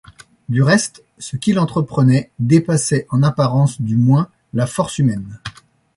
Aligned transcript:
Du 0.49 0.63
reste, 0.63 1.03
ce 1.19 1.35
qu’il 1.37 1.59
entreprenait 1.59 2.31
dépassait, 2.39 3.05
en 3.11 3.21
apparence 3.21 3.79
du 3.79 3.97
moins, 3.97 4.29
la 4.51 4.65
force 4.65 4.97
humaine. 4.97 5.39